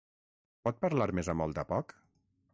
Pot 0.67 0.79
parlar 0.85 1.09
més 1.21 1.31
a 1.35 1.37
molt 1.43 1.63
a 1.65 1.69
poc? 1.75 1.95